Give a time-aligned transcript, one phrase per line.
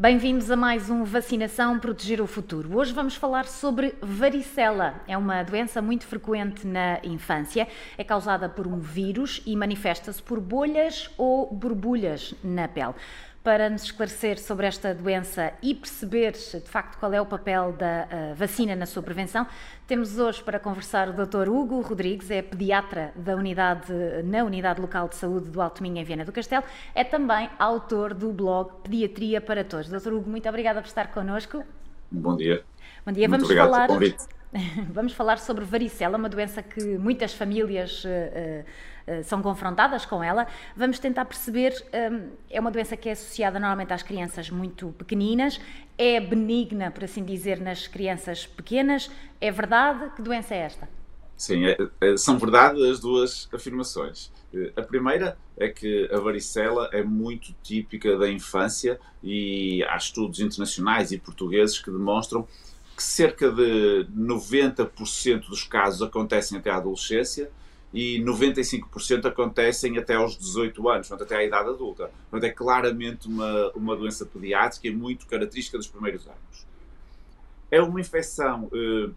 [0.00, 2.78] Bem-vindos a mais um Vacinação Proteger o Futuro.
[2.78, 4.94] Hoje vamos falar sobre varicela.
[5.06, 7.68] É uma doença muito frequente na infância.
[7.98, 12.94] É causada por um vírus e manifesta-se por bolhas ou borbulhas na pele
[13.42, 18.06] para nos esclarecer sobre esta doença e perceber de facto qual é o papel da
[18.06, 19.46] uh, vacina na sua prevenção,
[19.86, 21.48] temos hoje para conversar o Dr.
[21.48, 23.92] Hugo Rodrigues, é pediatra da unidade,
[24.24, 28.12] na Unidade Local de Saúde do Alto Minho, em Viana do Castelo, é também autor
[28.12, 29.88] do blog Pediatria para Todos.
[29.88, 30.12] Dr.
[30.12, 31.64] Hugo, muito obrigada por estar connosco.
[32.10, 32.62] Bom dia.
[33.06, 33.88] Bom dia, muito vamos falar.
[34.90, 38.64] Vamos falar sobre varicela, uma doença que muitas famílias uh,
[39.22, 40.46] são confrontadas com ela.
[40.76, 41.74] Vamos tentar perceber,
[42.12, 45.60] um, é uma doença que é associada normalmente às crianças muito pequeninas,
[45.96, 49.10] é benigna, por assim dizer, nas crianças pequenas.
[49.40, 50.10] É verdade?
[50.14, 50.88] Que doença é esta?
[51.40, 54.30] Sim, é, é, são verdade as duas afirmações.
[54.76, 61.12] A primeira é que a varicela é muito típica da infância e há estudos internacionais
[61.12, 62.46] e portugueses que demonstram
[62.94, 67.50] que cerca de 90% dos casos acontecem até a adolescência
[67.92, 72.10] e 95% acontecem até aos 18 anos, portanto, até à idade adulta.
[72.30, 76.66] Portanto, é claramente uma, uma doença pediátrica e muito característica dos primeiros anos.
[77.70, 79.10] É uma infecção eh,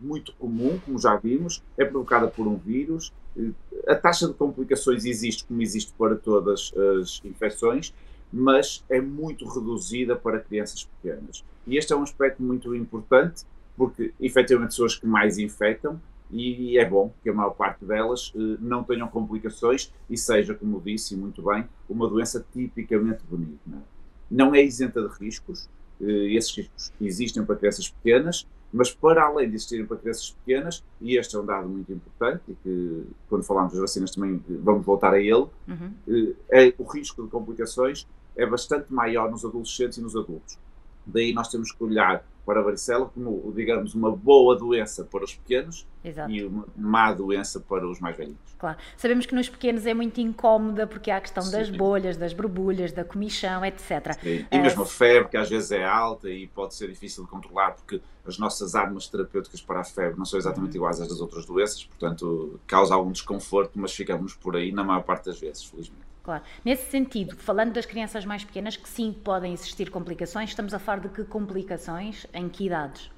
[0.00, 3.12] muito comum, como já vimos, é provocada por um vírus.
[3.36, 3.50] Eh,
[3.86, 7.94] a taxa de complicações existe, como existe para todas as infecções,
[8.32, 11.44] mas é muito reduzida para crianças pequenas.
[11.66, 13.44] E este é um aspecto muito importante,
[13.76, 18.32] porque efetivamente são as que mais infectam e é bom que a maior parte delas
[18.34, 23.82] eh, não tenham complicações e seja, como disse muito bem, uma doença tipicamente benigna.
[24.30, 25.68] Não é isenta de riscos,
[26.00, 30.84] eh, esses riscos existem para crianças pequenas, mas para além de existirem para crianças pequenas,
[31.00, 34.84] e este é um dado muito importante, e que quando falamos das vacinas também vamos
[34.84, 36.34] voltar a ele, uhum.
[36.50, 40.58] é, o risco de complicações é bastante maior nos adolescentes e nos adultos.
[41.06, 45.34] Daí nós temos que olhar para a varicela como, digamos, uma boa doença para os
[45.34, 46.30] pequenos Exato.
[46.30, 48.38] e uma má doença para os mais velhinhos.
[48.58, 48.78] Claro.
[48.96, 51.52] Sabemos que nos pequenos é muito incómoda porque há a questão Sim.
[51.52, 54.14] das bolhas, das borbulhas, da comichão, etc.
[54.22, 54.46] Sim.
[54.50, 57.72] E mesmo a febre, que às vezes é alta e pode ser difícil de controlar
[57.72, 60.76] porque as nossas armas terapêuticas para a febre não são exatamente uhum.
[60.76, 65.02] iguais às das outras doenças, portanto causa algum desconforto, mas ficamos por aí na maior
[65.02, 66.07] parte das vezes, felizmente.
[66.28, 66.44] Claro.
[66.62, 71.00] Nesse sentido, falando das crianças mais pequenas, que sim podem existir complicações, estamos a falar
[71.00, 73.10] de que complicações, em que idades?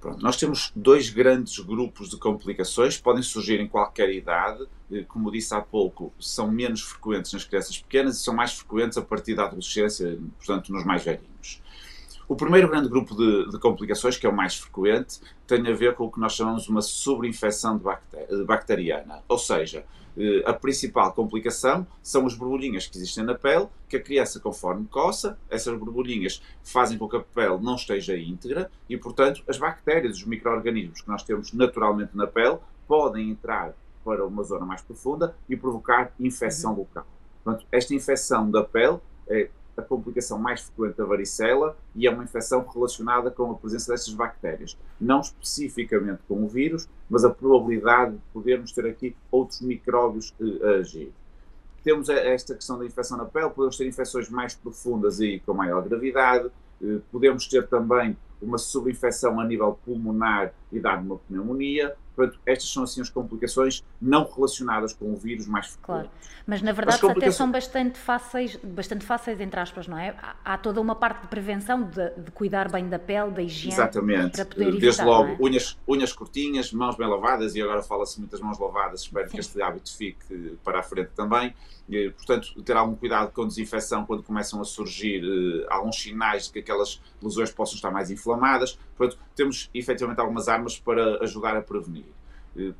[0.00, 5.32] Pronto, nós temos dois grandes grupos de complicações, podem surgir em qualquer idade, eh, como
[5.32, 9.34] disse há pouco, são menos frequentes nas crianças pequenas e são mais frequentes a partir
[9.34, 11.60] da adolescência, portanto, nos mais velhinhos.
[12.26, 15.94] O primeiro grande grupo de, de, complicações, que é o mais frequente, tem a ver
[15.94, 19.22] com o que nós chamamos de uma sobreinfecção de bacteriana.
[19.28, 19.84] Ou seja,
[20.16, 24.86] eh, a principal complicação são as borbulhinhas que existem na pele, que a criança, conforme
[24.86, 30.16] coça, essas borbulhinhas fazem com que a pele não esteja íntegra e, portanto, as bactérias,
[30.16, 33.74] os micro-organismos que nós temos naturalmente na pele podem entrar
[34.04, 36.78] para uma zona mais profunda e provocar infecção uhum.
[36.78, 37.06] local.
[37.42, 42.24] Portanto, esta infecção da pele é a complicação mais frequente da varicela e é uma
[42.24, 44.76] infecção relacionada com a presença dessas bactérias.
[45.00, 50.66] Não especificamente com o vírus, mas a probabilidade de podermos ter aqui outros micróbios eh,
[50.66, 51.12] a agir.
[51.82, 55.86] Temos esta questão da infecção na pele, podemos ter infecções mais profundas e com maior
[55.86, 56.50] gravidade,
[56.82, 61.94] eh, podemos ter também uma subinfecção a nível pulmonar e dar uma pneumonia.
[62.14, 65.84] Portanto, estas são assim as complicações não relacionadas com o vírus mais frequentes.
[65.84, 66.10] Claro.
[66.46, 67.34] Mas na verdade complicações...
[67.34, 70.14] até são bastante fáceis, bastante fáceis entre aspas, não é?
[70.44, 73.74] Há, toda uma parte de prevenção, de, de, cuidar bem da pele, da higiene.
[73.74, 74.32] Exatamente.
[74.32, 75.36] Para poder evitar, Desde logo, é?
[75.40, 79.34] unhas, unhas curtinhas, mãos bem lavadas, e agora fala-se muitas mãos lavadas, espero Sim.
[79.34, 81.54] que este hábito fique para a frente também.
[81.88, 86.52] E, portanto, ter algum cuidado com desinfecção quando começam a surgir uh, alguns sinais de
[86.52, 88.78] que aquelas lesões possam estar mais inflamadas.
[88.96, 92.03] Portanto, temos efetivamente algumas armas para ajudar a prevenir.
[92.56, 92.74] Uh,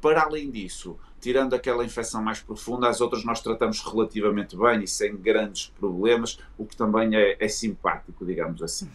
[0.00, 4.86] para além disso, tirando aquela infecção mais profunda, as outras nós tratamos relativamente bem e
[4.86, 8.90] sem grandes problemas, o que também é, é simpático, digamos assim.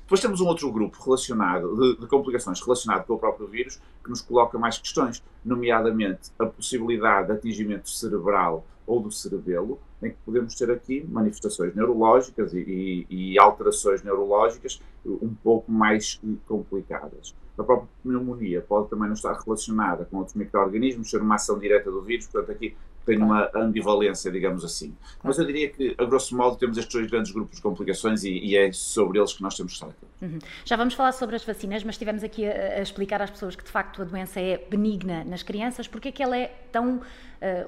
[0.00, 4.08] Depois temos um outro grupo relacionado, de, de, complicações relacionado com o próprio vírus, que
[4.08, 10.16] nos coloca mais questões, nomeadamente a possibilidade de atingimento cerebral ou do cerebelo, em que
[10.24, 17.34] podemos ter aqui manifestações neurológicas e, e, e alterações neurológicas um pouco mais complicadas.
[17.58, 21.90] A própria pneumonia pode também não estar relacionada com outros micro-organismos, ser uma ação direta
[21.90, 22.76] do vírus, portanto aqui
[23.08, 24.94] tem uma ambivalência, digamos assim.
[25.24, 28.38] Mas eu diria que, a grosso modo, temos estes dois grandes grupos de complicações e,
[28.38, 30.06] e é sobre eles que nós temos que estar aqui.
[30.20, 30.38] Uhum.
[30.62, 33.64] Já vamos falar sobre as vacinas, mas estivemos aqui a, a, explicar às pessoas que,
[33.64, 37.02] de facto, a doença é benigna nas crianças, porque é que ela é tão, uh,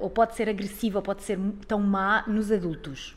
[0.00, 3.16] ou pode ser agressiva, ou pode ser tão má nos adultos?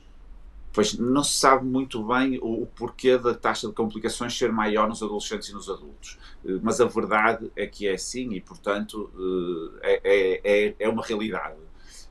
[0.74, 4.90] Pois não se sabe muito bem o, o, porquê da taxa de complicações ser maior
[4.90, 6.18] nos adolescentes e nos adultos.
[6.44, 9.12] Eh, mas a verdade é que é assim e, portanto,
[9.84, 11.58] eh, é, é, é uma realidade.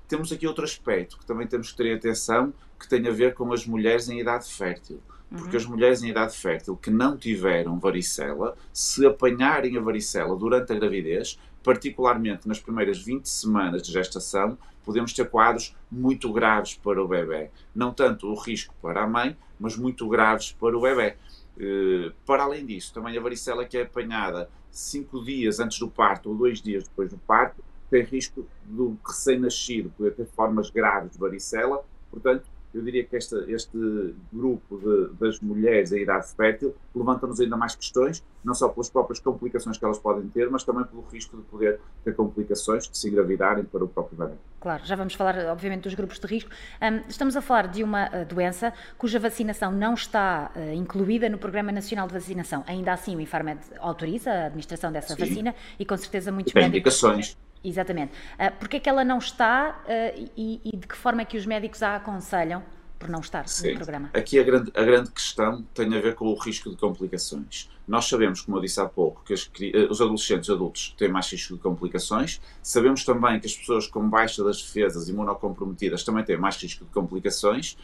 [0.06, 3.52] Temos aqui outro aspecto que também temos que ter atenção, que tem a ver com
[3.52, 5.00] as mulheres em idade fértil.
[5.28, 5.62] Porque uhum.
[5.62, 10.76] as mulheres em idade fértil que não tiveram varicela, se apanharem a varicela durante a
[10.76, 17.08] gravidez, particularmente nas primeiras 20 semanas de gestação, podemos ter quadros muito graves para o
[17.08, 17.50] bebê.
[17.74, 21.16] Não tanto o risco para a mãe, mas muito graves para o bebê.
[21.56, 26.30] Uh, para além disso, também a varicela que é apanhada 5 dias antes do parto
[26.30, 31.18] ou 2 dias depois do parto, tem risco do recém-nascido poder ter formas graves de
[31.18, 31.84] varicela.
[32.10, 32.44] Portanto,
[32.74, 37.74] eu diria que esta, este grupo de, das mulheres em idade fértil levanta-nos ainda mais
[37.74, 41.42] questões, não só pelas próprias complicações que elas podem ter, mas também pelo risco de
[41.44, 44.34] poder ter complicações de se engravidarem para o próprio bebê.
[44.60, 46.50] Claro, já vamos falar, obviamente, dos grupos de risco.
[46.80, 51.38] Um, estamos a falar de uma uh, doença cuja vacinação não está uh, incluída no
[51.38, 52.64] Programa Nacional de Vacinação.
[52.66, 55.20] Ainda assim, o Infarmed autoriza a administração dessa Sim.
[55.20, 56.76] vacina e, com certeza, muitos médicos...
[56.76, 58.12] indicações Exatamente.
[58.34, 61.36] Uh, Porquê é que ela não está uh, e, e, de que forma é que
[61.36, 62.62] os médicos a aconselham
[62.98, 63.70] por não estar Sim.
[63.70, 64.10] no programa?
[64.14, 67.68] Aqui a grande, a grande questão tem a ver com o risco de complicações.
[67.86, 71.30] Nós sabemos, como eu disse há pouco, que as, ah, os adolescentes adultos têm mais
[71.30, 72.40] risco de complicações.
[72.62, 76.90] Sabemos também que as pessoas com baixa das defesas imunocomprometidas também têm mais risco de
[76.92, 77.76] complicações.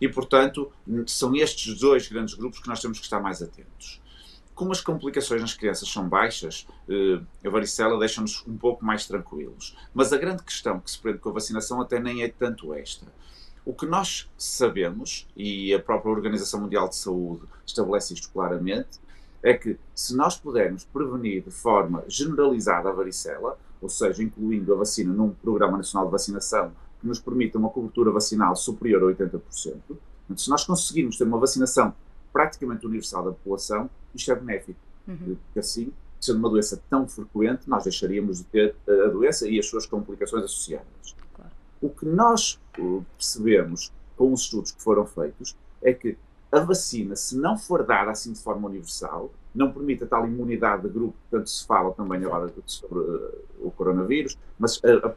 [0.00, 0.70] E, portanto,
[1.06, 4.00] são estes dois grandes grupos que nós temos que estar mais atentos
[4.56, 9.76] como as complicações nas crianças são baixas, eh, a varicela deixa-nos um pouco mais tranquilos.
[9.92, 13.06] Mas a grande questão que se prende com a vacinação até nem é tanto esta.
[13.66, 18.98] O que nós sabemos, e a própria Organização Mundial de Saúde estabelece isto claramente,
[19.42, 24.76] é que se nós pudermos prevenir de forma generalizada a varicela, ou seja, incluindo a
[24.76, 29.40] vacina num Programa Nacional de Vacinação que nos permita uma cobertura vacinal superior a 80%,
[30.34, 31.94] se nós conseguirmos ter uma vacinação
[32.36, 34.78] praticamente universal da população, isto é benéfico.
[35.08, 35.38] Uhum.
[35.46, 35.90] Porque assim,
[36.20, 40.44] sendo uma doença tão frequente, nós deixaríamos de ter a doença e as suas complicações
[40.44, 41.16] associadas.
[41.34, 41.50] Claro.
[41.80, 46.18] O que nós uh, percebemos com os estudos que foram feitos é que
[46.52, 50.82] a vacina, se não for dada assim de forma universal, não permite a tal imunidade
[50.82, 55.08] de grupo, tanto se fala também agora sobre uh, o coronavírus, mas a,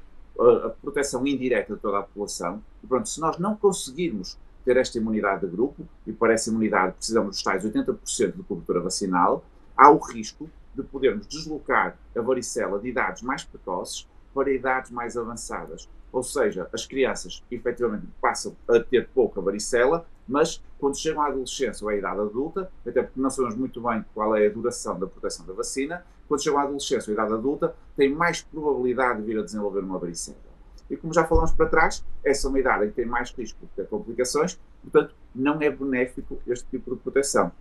[0.41, 2.63] a, a, proteção indireta de toda a população.
[2.81, 6.93] E pronto, se nós não conseguirmos ter esta imunidade de grupo, e para essa imunidade
[6.93, 9.43] precisamos dos tais 80% de cobertura vacinal,
[9.75, 15.17] há o risco de podermos deslocar a varicela de idades mais precoces para idades mais
[15.17, 15.89] avançadas.
[16.11, 21.83] Ou seja, as crianças efetivamente passam a ter pouca varicela, mas quando chegam à adolescência
[21.83, 25.07] ou à idade adulta, até porque não sabemos muito bem qual é a duração da
[25.07, 29.25] proteção da vacina, quando chegam à adolescência ou à idade adulta, têm mais probabilidade de
[29.25, 30.48] vir a desenvolver uma varicela.
[30.89, 33.59] E como já falamos para trás, essa é uma idade em que tem mais risco
[33.61, 37.51] de ter complicações, portanto, não é benéfico este tipo de proteção.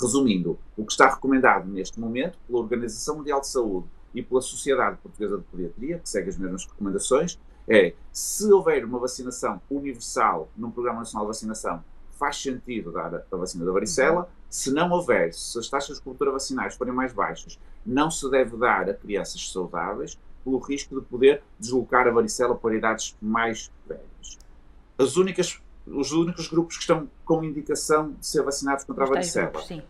[0.00, 4.96] Resumindo, o que está recomendado neste momento pela Organização Mundial de Saúde e pela Sociedade
[4.98, 7.38] Portuguesa de Pediatria, que segue as mesmas recomendações,
[7.68, 11.84] é se houver uma vacinação universal num Programa Nacional de Vacinação,
[12.22, 14.28] faz sentido dar a vacina da varicela.
[14.48, 18.56] Se não houver, se as taxas de cobertura vacinais forem mais baixas, não se deve
[18.56, 24.38] dar a crianças saudáveis, pelo risco de poder deslocar a varicela para idades mais velhas.
[24.98, 29.50] As únicas, os únicos grupos que estão com indicação de ser vacinados contra a varicela
[29.50, 29.82] grupos, sim.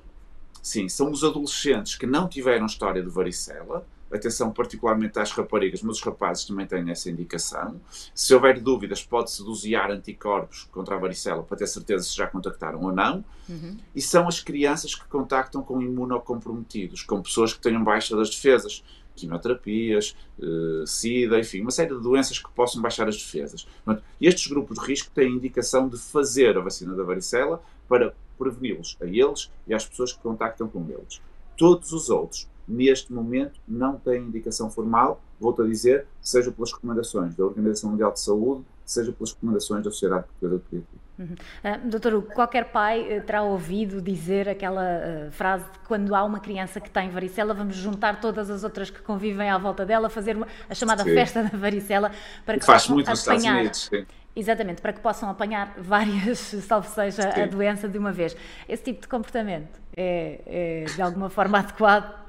[0.63, 5.97] sim, são os adolescentes que não tiveram história de varicela, atenção particularmente às raparigas, mas
[5.97, 7.81] os rapazes também têm essa indicação.
[8.15, 12.83] Se houver dúvidas, pode-se dosear anticorpos contra a varicela para ter certeza se já contactaram
[12.83, 13.25] ou não.
[13.49, 13.77] Uhum.
[13.95, 18.85] E são as crianças que contactam com imunocomprometidos, com pessoas que tenham baixa das defesas
[19.15, 23.67] quimioterapias, uh, SIDA, enfim, uma série de doenças que possam baixar as defesas.
[23.85, 28.97] Portanto, estes grupos de risco têm indicação de fazer a vacina da varicela para preveni-los
[29.01, 31.21] a eles e às pessoas que contactam com eles.
[31.57, 37.35] Todos os outros, neste momento, não têm indicação formal, volto a dizer, seja pelas recomendações
[37.35, 41.02] da Organização Mundial de Saúde, seja pelas recomendações da Sociedade Portuguesa de Pediatria.
[41.19, 41.27] Uhum.
[41.35, 46.41] Uh, doutor, qualquer pai uh, terá ouvido dizer aquela uh, frase de quando há uma
[46.41, 50.37] criança que tem varicela, vamos juntar todas as outras que convivem à volta dela, fazer
[50.37, 51.15] uma, a chamada sim.
[51.15, 52.11] festa da varicela
[52.47, 53.61] para que Faz possam muito apanhar.
[53.61, 53.91] Unidos,
[54.35, 57.43] Exatamente, para que possam apanhar várias, salvo seja, sim.
[57.43, 58.35] a doença de uma vez.
[58.67, 62.23] Esse tipo de comportamento é, é de alguma forma adequado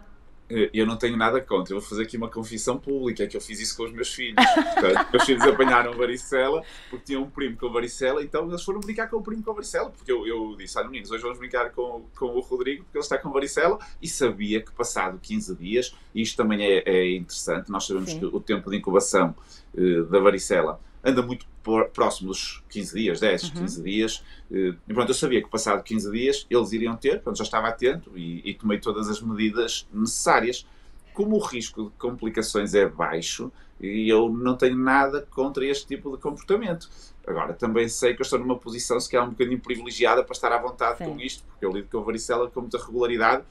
[0.49, 1.73] eu não tenho nada contra.
[1.73, 4.35] Eu vou fazer aqui uma confissão pública, que eu fiz isso com os meus filhos.
[4.45, 9.09] Portanto, meus filhos apanharam varicela, porque tinham um primo com varicela, então eles foram brincar
[9.09, 12.05] com o primo com varicela, porque eu, eu disse, olha meninos, hoje vamos brincar com,
[12.15, 16.21] com o Rodrigo, porque ele está com varicela, e sabia que passado 15 dias, e
[16.21, 18.19] isto também é, é interessante, nós sabemos Sim.
[18.19, 19.35] que o tempo de incubação
[19.73, 21.45] uh, da varicela anda muito
[21.93, 23.51] próximo dos 15 dias, 10, uhum.
[23.61, 24.23] 15 dias.
[24.51, 28.11] E pronto, eu sabia que passado 15 dias eles iriam ter, pronto, já estava atento
[28.17, 30.65] e, e tomei todas as medidas necessárias.
[31.13, 36.11] Como o risco de complicações é baixo, e eu não tenho nada contra este tipo
[36.11, 36.89] de comportamento.
[37.27, 40.51] Agora, também sei que eu estou numa posição, se calhar, um bocadinho privilegiada para estar
[40.51, 41.05] à vontade Sim.
[41.05, 43.43] com isto, porque eu lido com a varicela com muita regularidade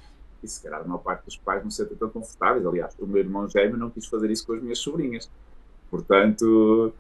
[0.43, 2.67] e, se calhar, a maior parte dos pais não se sentem tão confortáveis.
[2.67, 5.31] Aliás, o meu irmão gêmeo não quis fazer isso com as minhas sobrinhas.
[5.91, 6.95] Portanto,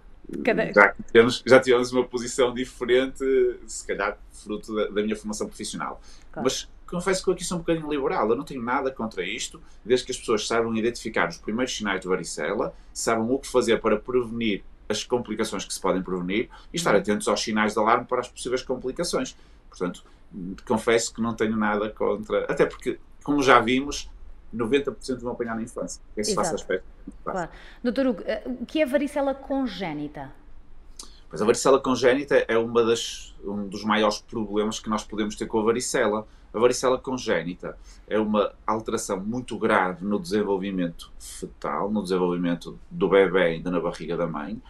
[0.45, 0.73] Cada...
[0.73, 3.25] já, tivemos, já tivemos uma posição diferente,
[3.67, 6.01] se calhar, fruto da, da minha formação profissional.
[6.31, 6.45] Claro.
[6.45, 8.29] Mas confesso que eu aqui sou um bocadinho liberal.
[8.29, 12.01] Eu não tenho nada contra isto, desde que as pessoas saibam identificar os primeiros sinais
[12.01, 16.77] de varicela, saibam o que fazer para prevenir as complicações que se podem prevenir e
[16.77, 17.01] estar uhum.
[17.01, 19.37] atentos aos sinais de alarme para as possíveis complicações.
[19.69, 20.05] Portanto,
[20.67, 22.45] confesso que não tenho nada contra.
[22.45, 24.11] Até porque, como já vimos,
[24.55, 26.01] 90% vão apanhar na infância.
[26.17, 26.85] Esse faz aspecto.
[27.25, 27.51] Claro.
[27.83, 30.31] Doutor Hugo, eh, o que é varicela congénita?
[31.29, 35.47] Pois a varicela congénita é uma das, um dos maiores problemas que nós podemos ter
[35.47, 36.27] com a varicela.
[36.53, 43.45] A varicela congénita é uma alteração muito grave no desenvolvimento fetal, no desenvolvimento do bebê
[43.45, 44.61] ainda na barriga da mãe,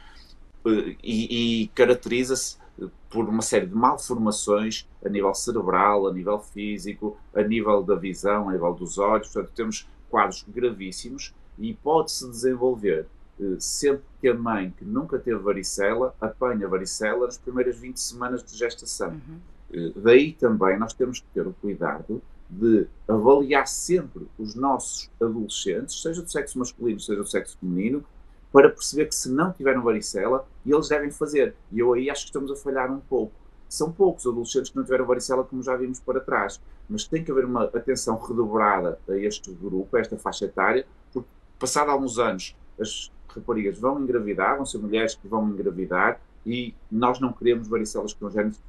[0.65, 2.62] eh, e, e caracteriza-se
[3.11, 8.49] por uma série de malformações a nível cerebral, a nível físico, a nível da visão,
[8.49, 9.29] a nível dos olhos.
[9.29, 13.07] Portanto, temos quadros gravíssimos e pode-se desenvolver
[13.41, 18.43] eh, sempre que a mãe que nunca teve varicela apanha varicela nas primeiras 20 semanas
[18.43, 19.11] de gestação.
[19.11, 19.39] Uhum.
[19.73, 26.03] Eh, daí também nós temos que ter o cuidado de avaliar sempre os nossos adolescentes,
[26.03, 28.05] seja do sexo masculino, seja do sexo feminino,
[28.53, 31.55] para perceber que se não tiveram varicela, eles devem fazer.
[31.73, 33.33] E eu aí acho que estamos a falhar um pouco.
[33.69, 37.33] São poucos adolescentes que não tiveram varicela, como já vimos para trás, mas tem que
[37.33, 41.27] haver uma atenção redobrada a este grupo, a esta faixa etária, porque
[41.59, 47.19] passado alguns anos as raparigas vão engravidar, vão ser mulheres que vão engravidar e nós
[47.19, 48.61] não queremos varicelas congénitas,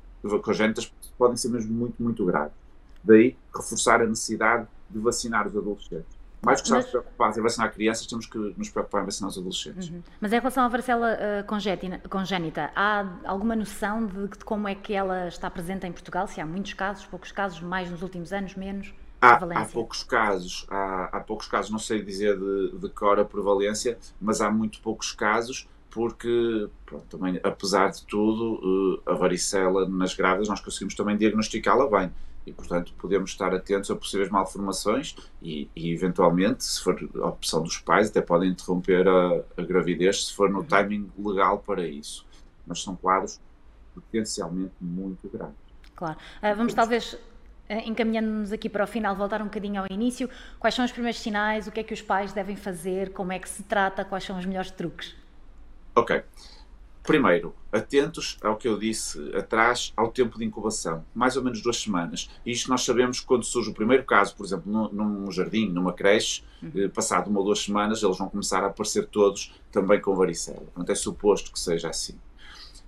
[0.42, 2.54] congénitas que podem ser mesmo muito, muito graves.
[3.04, 6.23] Daí reforçar a necessidade de vacinar os adolescentes.
[6.44, 9.38] Mais do que estarmos preocupados em vacinar crianças, temos que nos preocupar em vacinar os
[9.38, 9.90] adolescentes.
[9.90, 10.04] Uhum.
[10.20, 14.94] Mas em relação à varicela uh, congénita, há alguma noção de, de, como é que
[14.94, 16.28] ela está presente em Portugal?
[16.28, 18.94] Se há muitos casos, poucos casos, mais nos últimos anos, menos?
[19.22, 23.24] Há, há poucos casos, há, há, poucos casos, não sei dizer de, de cor a
[23.24, 29.88] prevalência, mas há muito poucos casos porque, pronto, também, apesar de tudo, uh, a varicela
[29.88, 32.12] nas grávidas nós conseguimos também diagnosticá-la bem
[32.46, 37.64] e, portanto, podemos estar atentos a possíveis malformações e, e, eventualmente, se for a opção
[37.64, 40.66] dos pais, até podem interromper a, a gravidez se for no uhum.
[40.66, 42.26] timing legal para isso.
[42.66, 43.40] Mas são quadros
[43.94, 45.56] potencialmente muito graves.
[45.96, 46.18] Claro.
[46.42, 47.18] Uh, vamos talvez
[47.70, 50.30] eh, encaminhando-nos aqui para o final, voltar um bocadinho ao início.
[50.60, 51.68] Quais são os primeiros sinais?
[51.68, 53.14] O que é que os pais devem fazer?
[53.14, 54.04] Como é que se trata?
[54.04, 55.16] Quais são os melhores truques?
[55.96, 56.24] Ok.
[57.04, 61.82] Primeiro, atentos ao que eu disse atrás, ao tempo de incubação, mais ou menos duas
[61.82, 62.30] semanas.
[62.46, 65.92] Isto nós sabemos que quando surge o primeiro caso, por exemplo, num, num jardim, numa
[65.92, 66.72] creche, uhum.
[66.74, 70.62] eh, passado uma ou duas semanas, eles vão começar a aparecer todos também com varicela.
[70.62, 72.16] Portanto, é suposto que seja assim.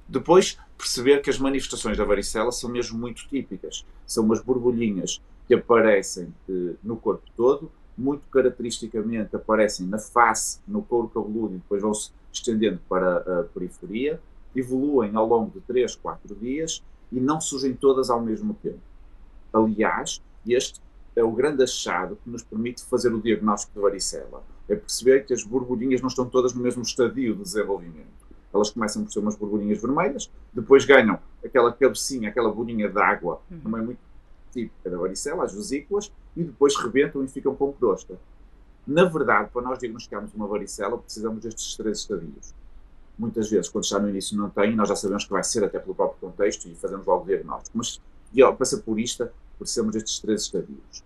[0.08, 3.86] Depois, perceber que as manifestações da varicela são mesmo muito típicas.
[4.08, 10.82] São umas borbulhinhas que aparecem eh, no corpo todo, muito caracteristicamente aparecem na face, no
[10.82, 14.20] couro cabeludo e depois vão-se estendendo para a periferia,
[14.56, 18.80] evoluem ao longo de 3, 4 dias e não surgem todas ao mesmo tempo.
[19.54, 20.82] Aliás, este
[21.16, 24.44] é o grande achado que nos permite fazer o diagnóstico de varicela.
[24.68, 28.26] É perceber que as borbulhinhas não estão todas no mesmo estadio de desenvolvimento.
[28.54, 33.42] Elas começam por ser umas borbulhinhas vermelhas, depois ganham aquela cabecinha, aquela bolinha de água,
[33.52, 33.60] uhum.
[33.60, 34.00] também muito
[34.52, 38.18] típica da varicela, as vesículas, e depois rebentam e ficam com crosta.
[38.88, 42.54] Na verdade, para nós diagnosticarmos uma varicela, precisamos destes três estadios.
[43.18, 45.80] Muitas vezes, quando está no início não tem, nós já sabemos que vai ser até
[45.80, 47.78] pelo próprio contexto e fazemos logo o diagnóstico.
[47.78, 48.00] Mas,
[48.58, 51.04] para ser purista, precisamos destes três estadios.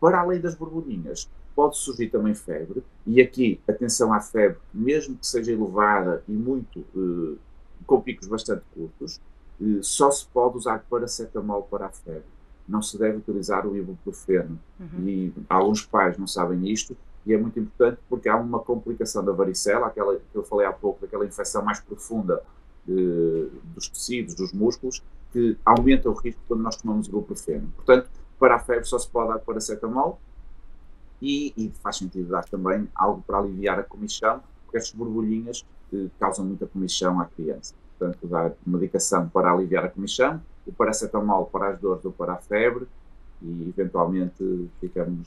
[0.00, 5.26] Para além das borbulhinhas, pode surgir também febre, e aqui, atenção à febre, mesmo que
[5.26, 7.38] seja elevada e muito, eh,
[7.86, 9.20] com picos bastante curtos,
[9.60, 12.39] eh, só se pode usar paracetamol para a febre
[12.70, 14.58] não se deve utilizar o ibuprofeno.
[14.78, 15.08] Uhum.
[15.08, 16.96] E alguns pais não sabem isto,
[17.26, 20.72] e é muito importante porque há uma complicação da varicela, aquela que eu falei há
[20.72, 22.42] pouco, daquela infecção mais profunda
[22.88, 27.70] eh, dos tecidos, dos músculos, que aumenta o risco quando nós tomamos ibuprofeno.
[27.76, 28.08] Portanto,
[28.38, 30.18] para a febre só se pode dar paracetamol
[31.20, 36.06] e, e faz sentido dar também algo para aliviar a comichão, porque estas borbulhinhas eh,
[36.18, 37.74] causam muita comichão à criança.
[37.98, 42.36] Portanto, dar medicação para aliviar a comichão o paracetamol para as dores ou para a
[42.36, 42.86] febre
[43.42, 45.26] e eventualmente ficamos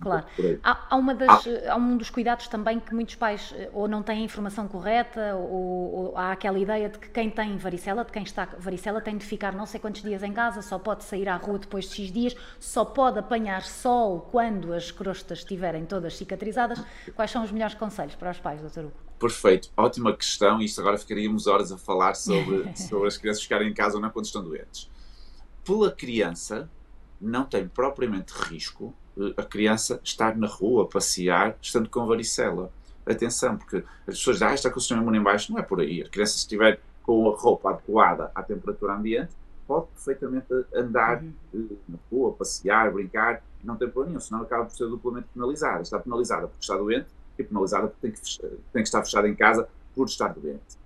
[0.00, 0.26] Claro.
[0.62, 1.72] Há, há, uma das, ah.
[1.72, 5.34] há um dos cuidados também que muitos pais eh, ou não têm a informação correta
[5.34, 9.16] ou, ou, há aquela ideia de que quem tem varicela, de quem está varicela, tem
[9.16, 11.94] de ficar não sei quantos dias em casa, só pode sair à rua depois de
[11.94, 16.84] X dias, só pode apanhar sol quando as crostas estiverem todas cicatrizadas.
[17.14, 19.03] Quais são os melhores conselhos para os pais, doutor Hugo?
[19.24, 20.60] Perfeito, ótima questão.
[20.60, 24.10] Isto agora ficaríamos horas a falar sobre, sobre as crianças ficarem em casa ou não
[24.10, 24.90] quando estão doentes.
[25.64, 26.68] Pela criança,
[27.18, 32.70] não tem propriamente risco eh, a criança estar na rua, passear, estando com varicela.
[33.06, 33.76] Atenção, porque
[34.06, 35.50] as pessoas dizem, ah, está com o sistema imune em baixo.
[35.50, 36.02] Não é por aí.
[36.02, 39.30] A criança, se estiver com a roupa adequada à temperatura ambiente,
[39.66, 41.32] pode perfeitamente andar uhum.
[41.54, 45.80] Eh, na rua, passear, brincar, não tem problema nenhum, senão acaba por ser duplamente penalizada.
[45.80, 48.20] Está penalizada porque está doente porque tem que,
[48.72, 50.78] tem que estar fechada em casa por estar doente.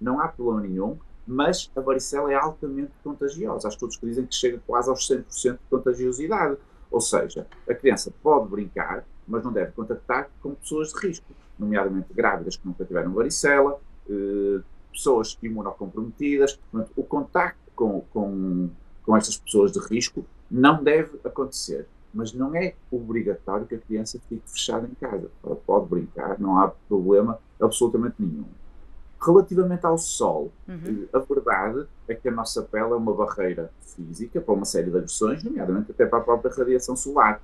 [0.00, 3.66] Não há problema nenhum, mas a varicela é altamente contagiosa.
[3.66, 6.56] Há estudos que dizem que chega quase aos 100% de contagiosidade.
[6.90, 11.26] Ou seja, a criança pode brincar, mas não deve contactar com pessoas de risco,
[11.58, 14.60] nomeadamente grávidas que nunca tiveram varicela, eh,
[14.92, 16.58] pessoas imunocomprometidas.
[16.94, 18.70] O contacto com, com,
[19.04, 21.86] com estas pessoas de risco não deve acontecer
[22.16, 25.30] mas não é obrigatório que a criança fique fechada em casa.
[25.44, 28.46] Ela pode brincar, não há problema absolutamente nenhum.
[29.20, 31.06] Relativamente ao sol, uhum.
[31.12, 34.96] a verdade é que a nossa pele é uma barreira física para uma série de
[34.96, 37.40] agressões, nomeadamente até para a própria radiação solar.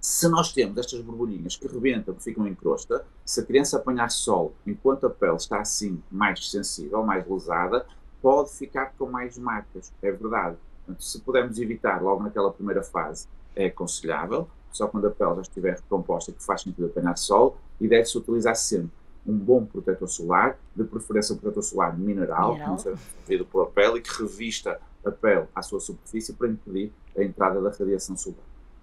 [0.00, 4.10] Se nós temos estas borbulhinhas que rebentam, que ficam em crosta, se a criança apanhar
[4.10, 7.86] sol enquanto a pele está assim mais sensível, mais lesada,
[8.20, 9.92] pode ficar com mais marcas.
[10.02, 10.56] É verdade.
[10.78, 13.26] Portanto, se pudermos evitar logo naquela primeira fase
[13.58, 17.88] é aconselhável, só quando a pele já estiver recomposta que faz sentido apanhar sol e
[17.88, 18.92] deve-se utilizar sempre
[19.26, 22.56] um bom protetor solar, de preferência um protetor solar mineral, mineral.
[22.56, 26.48] que não seja absorvido pela pele e que revista a pele à sua superfície para
[26.48, 28.38] impedir a entrada da radiação solar.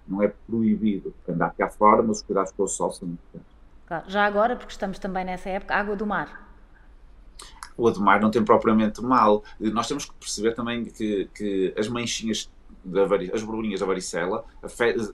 [0.06, 3.56] Não é proibido andar cá fora, mas os cuidados com o sol são importantes.
[3.86, 4.04] Claro.
[4.08, 6.46] Já agora, porque estamos também nessa época, água do mar.
[7.76, 9.42] O do mar não tem propriamente mal.
[9.58, 12.50] Nós temos que perceber também que, que as manchinhas
[13.32, 14.44] as borbulhinhas da varicela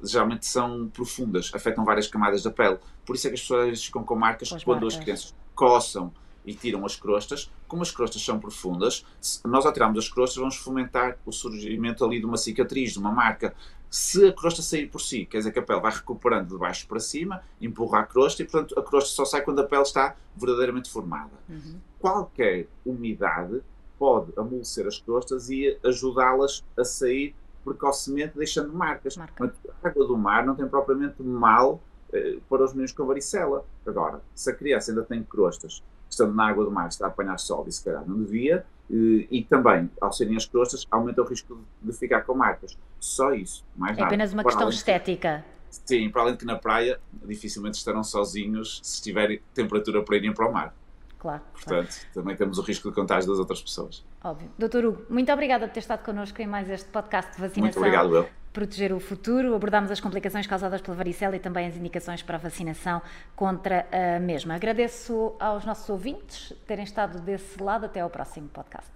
[0.03, 2.79] geralmente são profundas, afetam várias camadas da pele.
[3.05, 4.99] Por isso é que as pessoas ficam com marcas as quando marcas.
[4.99, 6.13] as crianças coçam
[6.45, 7.51] e tiram as crostas.
[7.69, 9.07] Como as crostas são profundas,
[9.45, 13.13] nós ao tirarmos as crostas vamos fomentar o surgimento ali de uma cicatriz, de uma
[13.13, 13.55] marca.
[13.89, 16.87] Se a crosta sair por si, quer dizer que a pele vai recuperando de baixo
[16.87, 20.17] para cima, empurra a crosta e, portanto, a crosta só sai quando a pele está
[20.35, 21.33] verdadeiramente formada.
[21.49, 21.79] Uhum.
[21.99, 23.63] Qualquer umidade
[23.99, 29.17] pode amolecer as crostas e ajudá-las a sair precocemente deixando marcas.
[29.17, 29.55] Marca.
[29.83, 31.81] a água do mar não tem propriamente mal
[32.13, 33.65] eh, para os meninos com varicela.
[33.87, 37.39] Agora, se a criança ainda tem crostas, estando na água do mar, está a apanhar
[37.39, 41.25] sol e se calhar não devia, eh, e também, ao serem as crostas, aumenta o
[41.25, 42.77] risco de, de ficar com marcas.
[43.01, 44.03] Só isso, mais é nada.
[44.03, 45.45] É apenas uma questão estética.
[45.71, 50.33] sim, para além de que na praia dificilmente estarão sozinhos se tiver temperatura para irem
[50.35, 50.75] para o mar.
[51.19, 51.41] Claro.
[51.53, 52.13] Portanto, claro.
[52.13, 54.05] também temos o risco de contágio das outras pessoas.
[54.25, 54.51] Óbvio.
[54.57, 57.63] Doutor Hugo, muito obrigada por ter estado connosco em mais este podcast de vacinação.
[57.63, 58.29] Muito obrigado, eu.
[58.53, 59.55] Proteger o futuro.
[59.55, 63.03] Abordámos as complicações causadas pela varicela e também as indicações para a vacinação
[63.35, 64.55] contra a mesma.
[64.55, 67.87] Agradeço aos nossos ouvintes terem estado desse lado.
[67.87, 68.91] Até ao próximo podcast.